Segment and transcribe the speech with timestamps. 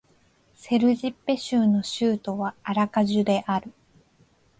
[0.55, 3.71] セルジッペ州の州都はアラカジュである